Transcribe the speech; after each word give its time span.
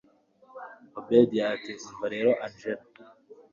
obedia 0.99 1.43
ati 1.55 1.71
umva 1.87 2.05
rero 2.13 2.31
angella 2.45 2.83